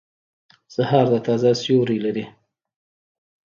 [0.73, 2.25] سهار د تازه سیوری لري.